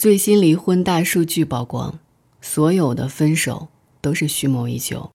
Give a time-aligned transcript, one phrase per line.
[0.00, 1.98] 最新离婚大数据曝光，
[2.40, 3.68] 所有的分手
[4.00, 5.10] 都是蓄谋已久。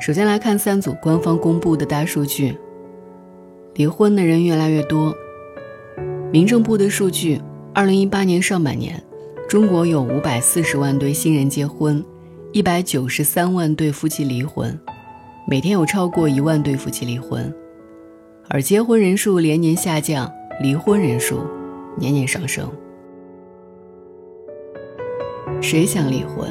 [0.00, 2.56] 首先来看三组官方公布的大数据，
[3.74, 5.12] 离婚的人越来越多。
[6.32, 7.42] 民政部的数据，
[7.74, 9.02] 二零一八年上半年，
[9.48, 12.04] 中国有五百四十万对新人结婚，
[12.52, 14.78] 一百九十三万对夫妻离婚，
[15.48, 17.52] 每天有超过一万对夫妻离婚。
[18.48, 21.40] 而结婚人数连年下降，离婚人数
[21.98, 22.70] 年年上升。
[25.60, 26.48] 谁想离婚？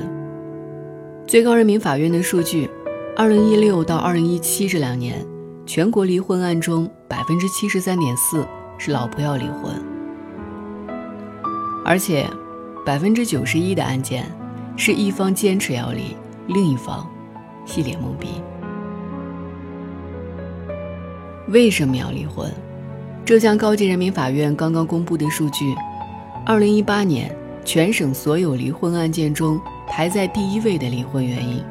[1.25, 2.69] 最高人民法院的数据，
[3.15, 5.25] 二零一六到二零一七这两年，
[5.65, 8.45] 全国离婚案中百分之七十三点四
[8.77, 9.73] 是老婆要离婚，
[11.85, 12.27] 而且
[12.85, 14.25] 百分之九十一的案件
[14.75, 16.15] 是一方坚持要离，
[16.47, 17.07] 另一方
[17.77, 18.27] 一脸懵逼。
[21.49, 22.51] 为什么要离婚？
[23.23, 25.75] 浙江高级人民法院刚刚公布的数据，
[26.43, 31.63] 二零一八年全省所有离婚案件中排在第一位的离婚原因，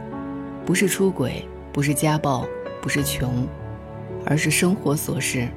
[0.64, 2.46] 不是出轨，不是家暴，
[2.80, 3.46] 不是穷，
[4.24, 5.48] 而是生活琐事。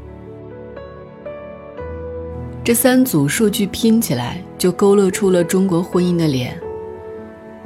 [2.64, 6.60] 这三组数据拼起来，就勾勒出了中国婚姻的脸：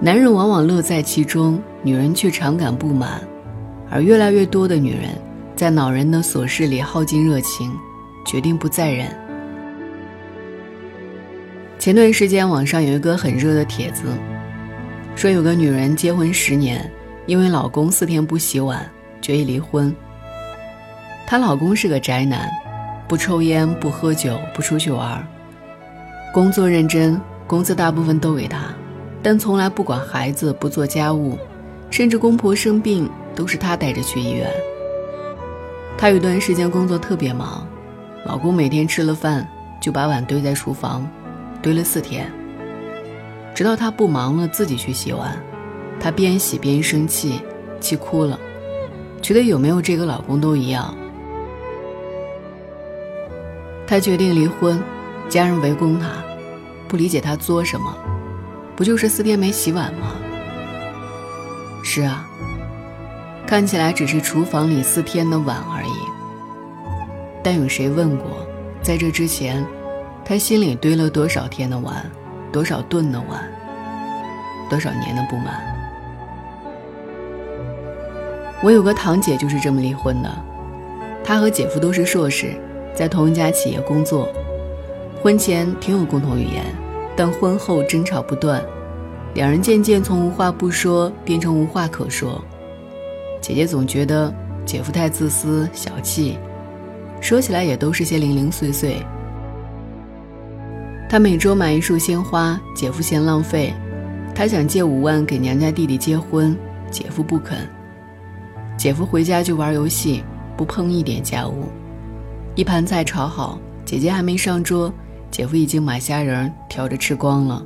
[0.01, 3.21] 男人往往乐在其中，女人却常感不满，
[3.89, 5.09] 而越来越多的女人。
[5.55, 7.71] 在恼人的琐事里耗尽热情，
[8.25, 9.07] 决定不再忍。
[11.77, 14.03] 前段时间网上有一个很热的帖子，
[15.15, 16.91] 说有个女人结婚十年，
[17.25, 18.89] 因为老公四天不洗碗，
[19.21, 19.95] 决意离婚。
[21.25, 22.49] 她老公是个宅男，
[23.07, 25.27] 不抽烟，不喝酒，不出去玩，
[26.33, 28.73] 工作认真，工资大部分都给他，
[29.23, 31.37] 但从来不管孩子，不做家务，
[31.89, 34.49] 甚至公婆生病都是他带着去医院。
[36.01, 37.63] 她有段时间工作特别忙，
[38.25, 39.47] 老公每天吃了饭
[39.79, 41.07] 就把碗堆在厨房，
[41.61, 42.27] 堆了四天。
[43.53, 45.39] 直到她不忙了，自己去洗碗，
[45.99, 47.39] 她边洗边生气，
[47.79, 48.39] 气哭了，
[49.21, 50.91] 觉得有没有这个老公都一样。
[53.85, 54.81] 她决定离婚，
[55.29, 56.07] 家人围攻她，
[56.87, 57.95] 不理解她作什么，
[58.75, 60.15] 不就是四天没洗碗吗？
[61.83, 62.27] 是啊。
[63.51, 65.91] 看起来只是厨房里四天的碗而已，
[67.43, 68.47] 但有谁问过，
[68.81, 69.61] 在这之前，
[70.23, 72.09] 他心里堆了多少天的碗，
[72.49, 73.43] 多少顿的碗，
[74.69, 75.61] 多少年的不满？
[78.63, 80.29] 我有个堂姐就是这么离婚的，
[81.21, 82.55] 她和姐夫都是硕士，
[82.95, 84.29] 在同一家企业工作，
[85.21, 86.63] 婚前挺有共同语言，
[87.17, 88.63] 但婚后争吵不断，
[89.33, 92.41] 两人渐渐从无话不说变成无话可说。
[93.41, 94.31] 姐姐总觉得
[94.65, 96.37] 姐夫太自私小气，
[97.19, 99.03] 说起来也都是些零零碎碎。
[101.09, 103.73] 她每周买一束鲜花，姐夫嫌浪费；
[104.35, 106.55] 她想借五万给娘家弟弟结婚，
[106.91, 107.67] 姐夫不肯。
[108.77, 110.23] 姐夫回家就玩游戏，
[110.55, 111.65] 不碰一点家务。
[112.55, 114.93] 一盘菜炒好，姐姐还没上桌，
[115.31, 117.65] 姐夫已经买虾仁挑着吃光了。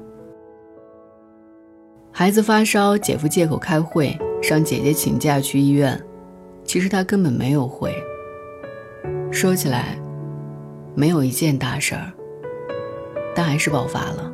[2.11, 4.17] 孩子发烧，姐夫借口开会。
[4.47, 5.99] 让姐姐请假去医院，
[6.63, 7.91] 其实他根本没有回。
[9.31, 9.99] 说起来，
[10.93, 12.13] 没有一件大事儿，
[13.35, 14.31] 但还是爆发了。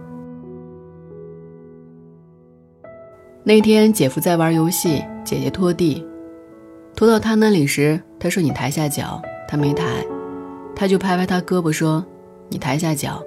[3.44, 6.06] 那天姐夫在玩游戏，姐姐拖地，
[6.96, 10.06] 拖到他那里时，他说：“你抬下脚。”他没抬，
[10.76, 12.06] 他就拍拍他胳膊说
[12.50, 13.24] ：“你抬下脚。”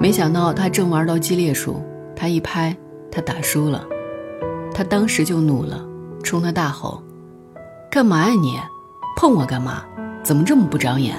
[0.00, 1.82] 没想到他正玩到激烈处，
[2.16, 2.76] 他一拍，
[3.10, 3.86] 他打输了。
[4.74, 5.84] 他当时就怒了，
[6.22, 7.02] 冲他大吼
[7.90, 8.58] ：“干嘛呀你？
[9.16, 9.84] 碰我干嘛？
[10.22, 11.16] 怎么这么不长眼？”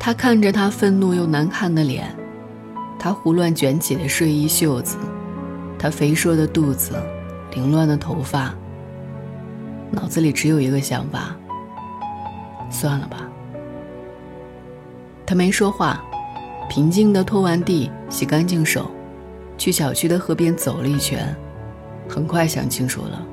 [0.00, 2.16] 他看着他愤怒又难看的脸，
[2.98, 4.96] 他胡乱卷起的睡衣袖子，
[5.78, 6.94] 他肥硕的肚子，
[7.54, 8.52] 凌乱的头发，
[9.90, 11.36] 脑子里只有一个想法：
[12.70, 13.28] 算了吧。
[15.24, 16.02] 他没说话，
[16.68, 18.90] 平静的拖完地，洗干净手。
[19.56, 21.34] 去小区的河边走了一圈，
[22.08, 23.24] 很快想清楚了，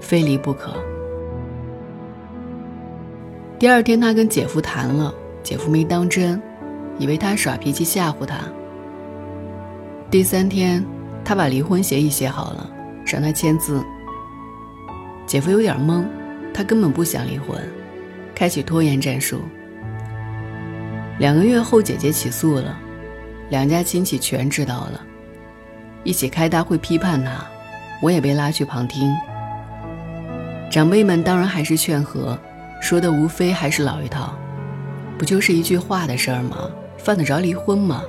[0.00, 0.74] 非离不可。
[3.58, 6.40] 第二天，他跟姐夫谈了，姐夫没当真，
[6.98, 8.36] 以为他耍脾气吓唬他。
[10.10, 10.84] 第三天，
[11.24, 12.70] 他把离婚协议写好了，
[13.06, 13.82] 让他签字。
[15.26, 16.04] 姐夫有点懵，
[16.52, 17.58] 他根本不想离婚，
[18.34, 19.40] 开启拖延战术。
[21.18, 22.78] 两个月后，姐姐起诉了。
[23.48, 25.00] 两家亲戚全知道了，
[26.02, 27.46] 一起开大会批判他，
[28.02, 29.14] 我也被拉去旁听。
[30.70, 32.38] 长辈们当然还是劝和，
[32.80, 34.34] 说的无非还是老一套，
[35.16, 36.56] 不就是一句话的事儿吗？
[36.98, 38.02] 犯得着离婚吗？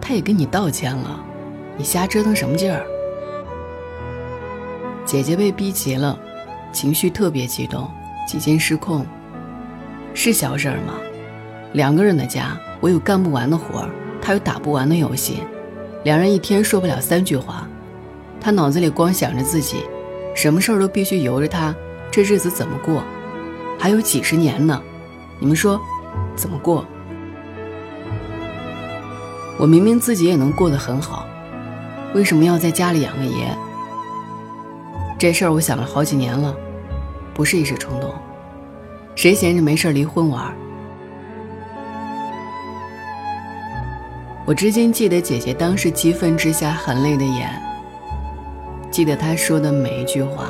[0.00, 1.24] 他也跟你道歉了，
[1.76, 2.84] 你瞎折腾什么劲儿？
[5.06, 6.18] 姐姐被逼急了，
[6.70, 7.90] 情绪特别激动，
[8.26, 9.06] 几近失控。
[10.12, 10.94] 是小事儿吗？
[11.72, 13.88] 两个人的家，我有干不完的活儿，
[14.22, 15.42] 他有打不完的游戏，
[16.04, 17.68] 两人一天说不了三句话，
[18.40, 19.84] 他脑子里光想着自己，
[20.32, 21.74] 什么事儿都必须由着他，
[22.08, 23.02] 这日子怎么过？
[23.78, 24.80] 还有几十年呢，
[25.40, 25.80] 你们说，
[26.36, 26.86] 怎么过？
[29.58, 31.26] 我明明自己也能过得很好，
[32.14, 33.56] 为什么要在家里养个爷？
[35.18, 36.56] 这事儿我想了好几年了，
[37.34, 38.12] 不是一时冲动。
[39.16, 40.52] 谁闲着没事离婚玩？
[44.44, 47.48] 我至今记得姐姐当时激愤之下含泪的眼，
[48.90, 50.48] 记得她说的每一句话。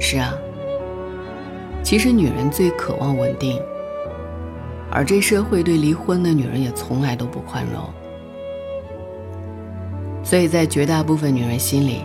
[0.00, 0.32] 是啊，
[1.82, 3.60] 其实女人最渴望稳定，
[4.90, 7.82] 而这社会对离婚的女人也从来都不宽容，
[10.24, 12.04] 所以在绝大部分女人心里，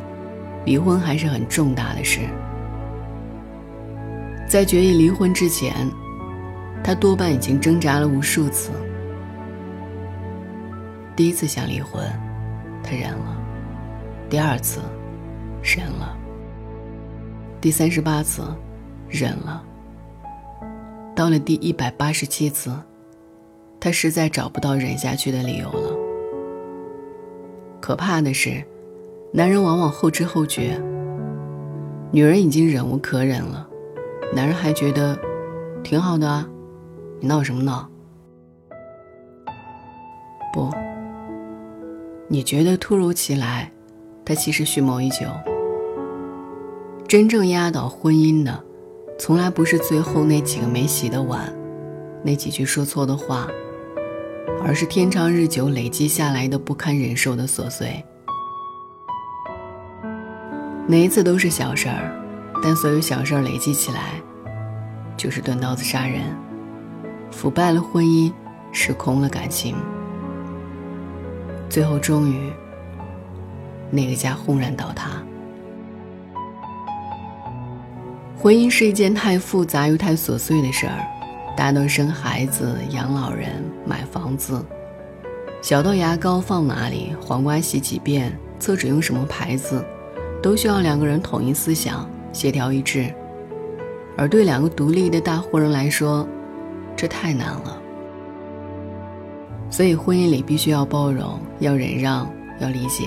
[0.65, 2.19] 离婚还是很重大的事。
[4.50, 5.89] 在决意离婚之前，
[6.83, 8.69] 他多半已经挣扎了无数次。
[11.16, 12.04] 第一次想离婚，
[12.84, 13.38] 他忍了；
[14.30, 14.80] 第二次，
[15.62, 16.16] 忍了；
[17.60, 18.44] 第三十八次，
[19.10, 19.63] 忍了。
[21.13, 22.74] 到了第一百八十七次，
[23.80, 25.96] 他实在找不到忍下去的理由了。
[27.81, 28.64] 可怕的是，
[29.34, 30.81] 男人往往后知后觉，
[32.12, 33.68] 女人已经忍无可忍了。
[34.34, 35.19] 男人还觉得
[35.84, 36.48] 挺好的啊，
[37.19, 37.88] 你闹什么闹？
[40.54, 40.69] 不，
[42.33, 43.69] 你觉得突如其来，
[44.24, 45.28] 他其实蓄谋已久。
[47.06, 48.63] 真正压倒婚姻的，
[49.19, 51.54] 从来不是最后那几个没洗的碗，
[52.24, 53.50] 那几句说错的话，
[54.63, 58.01] 而是天长日久累积下来的不堪忍受的琐碎。
[60.88, 62.18] 每一次都是小事儿。
[62.63, 64.22] 但所有小事儿累积起来，
[65.18, 66.22] 就是钝刀子杀人，
[67.30, 68.31] 腐败了婚姻，
[68.72, 69.75] 失空了感情，
[71.71, 72.51] 最后终于，
[73.89, 75.12] 那个家轰然倒塌。
[78.38, 81.07] 婚姻是一件太复杂又太琐碎的事儿，
[81.56, 84.62] 大到生孩子、养老人、买房子，
[85.62, 89.81] 小到牙膏放哪里、黄瓜洗几遍、厕纸用什么牌子，
[90.44, 92.06] 都需要两个人统一思想。
[92.33, 93.13] 协调一致，
[94.18, 96.27] 而对两个独立的大户人来说，
[96.97, 97.81] 这太难了。
[99.71, 103.06] 所以婚姻里必须要包容，要忍让，要理解。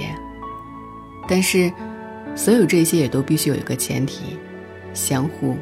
[1.29, 1.71] 但是，
[2.35, 4.39] 所有这些也都必须有一个前提：
[4.95, 5.57] 相互。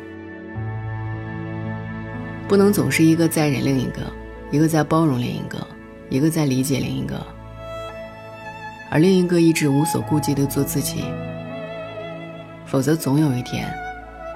[2.48, 4.00] 不能总是一个在忍另一个，
[4.50, 5.66] 一个在包容另一个，
[6.08, 7.20] 一个在理解另一个，
[8.90, 11.04] 而另一个一直无所顾忌地做自己。
[12.64, 13.68] 否则，总有一天，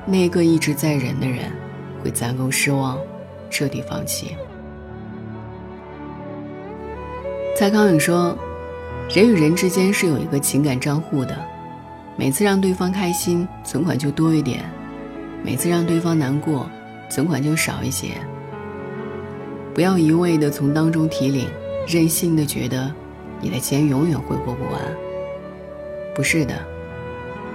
[0.05, 1.53] 那个一直在忍的人，
[2.03, 2.99] 会攒够失望，
[3.51, 4.37] 彻底放弃。
[7.59, 8.37] 蔡康永说
[9.09, 11.35] ：“人与人之间是有一个情感账户的，
[12.15, 14.59] 每次让对方开心，存款就多一点；
[15.43, 16.69] 每次让对方难过，
[17.09, 18.09] 存款就少一些。
[19.73, 21.49] 不要一味的从当中提领，
[21.89, 22.93] 任性的觉得
[23.41, 24.83] 你的钱永远挥霍不完。
[26.15, 26.55] 不是的。”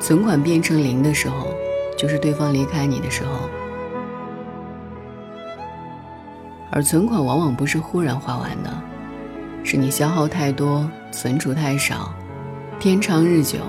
[0.02, 1.50] 存款变成零的时候，
[1.96, 3.48] 就是对方离开你的时候。
[6.72, 8.74] 而存款往往不是忽然花完的，
[9.64, 12.14] 是你消耗太多，存储太少，
[12.80, 13.60] 天长日久，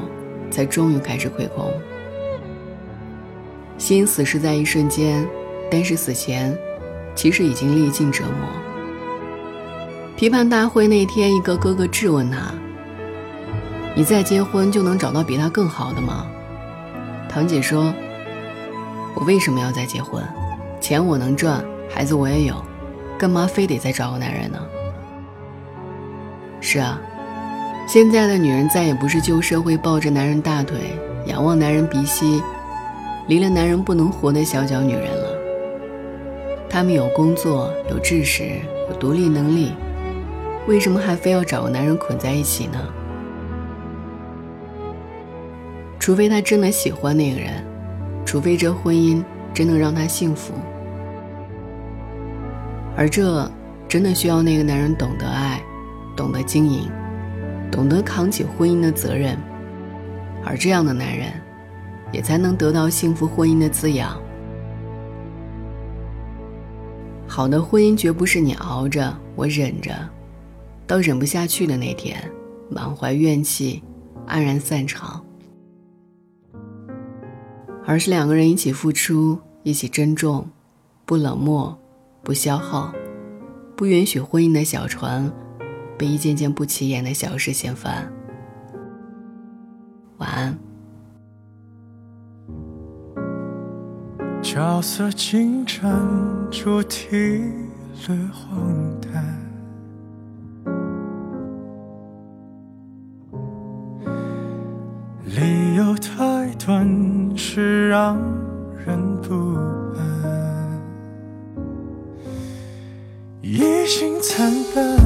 [0.51, 1.73] 才终于开始亏空。
[3.79, 5.27] 心死是在一瞬间，
[5.71, 6.57] 但是死前，
[7.15, 8.49] 其实已经历尽折磨。
[10.17, 12.39] 批判大会那天，一个哥哥质问他。
[13.95, 16.27] 你再结婚就能找到比他更好的吗？
[17.29, 17.93] 堂姐说
[19.15, 20.23] ：“我为什么要再结婚？
[20.81, 22.55] 钱我能赚，孩子我也有，
[23.19, 24.59] 干嘛非得再找个男人呢？”
[26.65, 26.99] 是啊，
[27.89, 30.79] 现在的女人再也不是旧社会抱着男人大腿、
[31.27, 32.41] 仰望男人鼻息、
[33.27, 35.29] 离了男人不能活的小脚女人了。
[36.71, 38.45] 她们有工作、有知识、
[38.89, 39.73] 有独立能力，
[40.69, 42.79] 为什么还非要找个男人捆在一起呢？
[45.99, 47.65] 除非他真的喜欢那个人，
[48.25, 50.55] 除非这婚姻真能让他幸福，
[52.97, 53.51] 而这
[53.89, 55.61] 真的需要那个男人懂得爱，
[56.23, 56.89] 懂得经营，
[57.69, 59.37] 懂得扛起婚姻的责任，
[60.45, 61.33] 而这样的男人，
[62.13, 64.17] 也才能得到幸福婚姻的滋养。
[67.27, 69.93] 好的婚姻绝不是你熬着，我忍着，
[70.87, 72.23] 到忍不下去的那天，
[72.71, 73.83] 满怀怨气，
[74.29, 75.21] 黯然散场。
[77.85, 80.47] 而是两个人一起付出，一起珍重，
[81.05, 81.77] 不冷漠，
[82.23, 82.93] 不消耗，
[83.75, 85.29] 不允许婚姻的小船
[85.99, 88.11] 被一件件不起眼的小事掀翻。
[90.19, 90.59] 晚安。
[94.43, 95.83] 角色进展，
[96.51, 97.09] 主题
[98.07, 99.39] 略荒诞，
[105.25, 108.19] 理由太短，是让
[108.85, 109.55] 人不
[109.97, 110.83] 安。
[113.41, 114.99] 一心惨笨，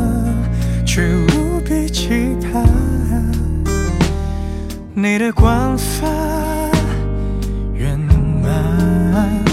[0.96, 2.64] 却无比期盼
[4.94, 6.10] 你的光泛
[7.74, 8.00] 圆
[8.42, 9.44] 满，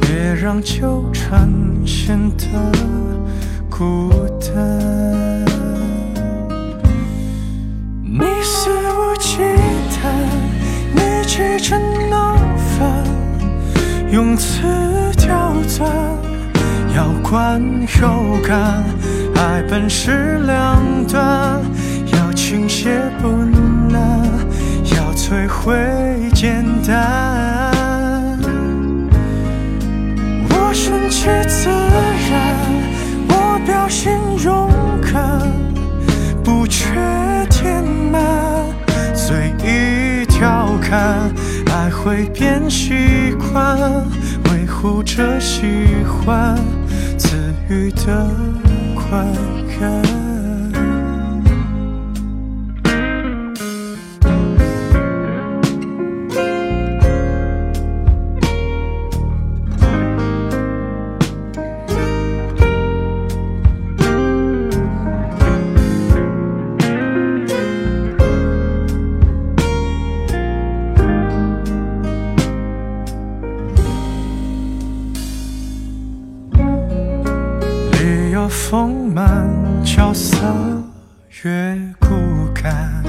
[0.00, 0.32] 别。
[0.32, 1.52] 让纠缠
[1.84, 2.46] 显得
[3.68, 5.44] 孤单，
[8.04, 9.38] 你肆无忌
[9.90, 10.06] 惮，
[10.94, 11.76] 你急着
[12.08, 12.36] 闹
[12.78, 13.04] 翻，
[14.12, 14.62] 用词
[15.16, 15.90] 刁钻，
[16.98, 17.62] 要观
[18.00, 18.82] 又干，
[19.36, 21.62] 爱本是两端，
[22.12, 22.88] 要倾泻
[23.22, 23.28] 不
[23.88, 24.20] 难，
[24.96, 25.76] 要摧毁
[26.34, 27.70] 简单。
[30.50, 31.68] 我顺其自
[32.32, 32.56] 然，
[33.28, 34.68] 我表现勇
[35.00, 35.40] 敢，
[36.42, 36.88] 不缺
[37.48, 38.20] 填满，
[39.14, 41.30] 随意调侃，
[41.72, 43.78] 爱会变习惯，
[44.50, 45.62] 维护着喜
[46.04, 46.58] 欢，
[47.18, 47.36] 赐
[47.68, 48.30] 予的
[48.94, 49.24] 快
[49.78, 50.27] 感。
[78.70, 79.48] 丰满
[79.82, 80.36] 角色
[81.42, 82.08] 越骨
[82.54, 83.02] 感，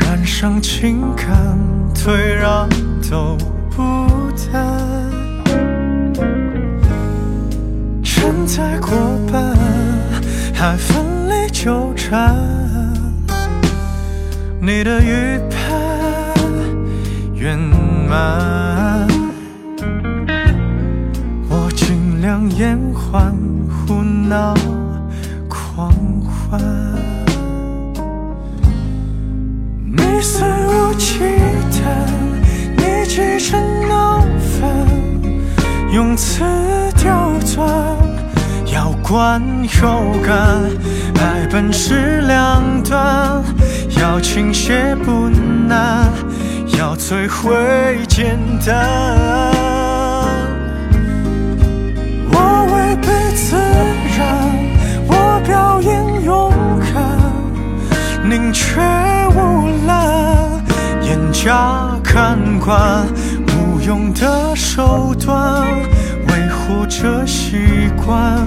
[0.00, 1.58] 染上情感，
[1.94, 2.66] 退让
[3.10, 3.36] 都
[3.76, 4.80] 不谈，
[8.02, 8.90] 承载过
[9.30, 9.54] 半，
[10.54, 12.34] 还奋力纠缠，
[14.62, 15.78] 你的预判
[17.34, 18.73] 圆满。
[22.56, 23.36] 延缓，
[23.68, 24.54] 胡闹，
[25.48, 25.92] 狂
[26.22, 26.60] 欢。
[29.84, 31.18] 你肆无忌
[31.72, 31.82] 惮，
[32.76, 33.58] 你急着
[33.88, 34.86] 闹翻，
[35.92, 36.44] 用词
[36.96, 37.66] 刁钻，
[38.72, 39.42] 要观
[39.82, 40.60] 又干。
[41.20, 43.42] 爱本是两端，
[44.00, 45.28] 要倾斜不
[45.68, 46.08] 难，
[46.78, 49.63] 要摧毁简单。
[54.16, 54.26] 然，
[55.08, 56.52] 我表演勇
[56.92, 58.80] 敢，宁缺
[59.34, 60.62] 毋滥，
[61.02, 63.06] 严加看管，
[63.48, 65.66] 无用的手段，
[66.28, 68.46] 维护着习惯，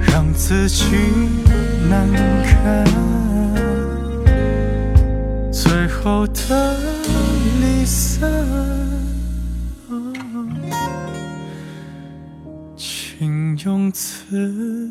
[0.00, 0.84] 让自己
[1.88, 2.06] 难
[2.44, 2.84] 堪，
[5.50, 6.76] 最后的
[7.60, 8.85] 离散。
[13.64, 14.90] 用此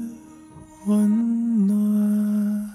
[0.88, 2.75] 温暖。